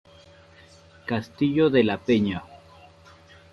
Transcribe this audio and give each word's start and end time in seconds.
Castillo 1.05 1.69
de 1.69 1.83
la 1.83 1.99
Peña 1.99 2.41